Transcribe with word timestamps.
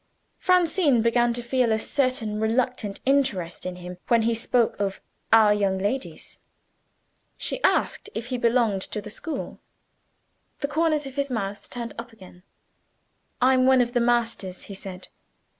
Francine 0.39 1.03
began 1.03 1.31
to 1.31 1.43
feel 1.43 1.71
a 1.71 1.77
certain 1.77 2.39
reluctant 2.39 2.99
interest 3.05 3.67
in 3.67 3.75
him 3.75 3.99
when 4.07 4.23
he 4.23 4.33
spoke 4.33 4.75
of 4.79 4.99
"our 5.31 5.53
young 5.53 5.77
ladies." 5.77 6.39
She 7.37 7.61
asked 7.61 8.09
if 8.15 8.25
he 8.29 8.39
belonged 8.39 8.81
to 8.81 8.99
the 8.99 9.11
school. 9.11 9.59
The 10.61 10.67
corners 10.67 11.05
of 11.05 11.17
his 11.17 11.29
mouth 11.29 11.69
turned 11.69 11.93
up 11.99 12.11
again. 12.11 12.41
"I'm 13.43 13.67
one 13.67 13.79
of 13.79 13.93
the 13.93 14.01
masters," 14.01 14.63
he 14.63 14.73
said. 14.73 15.07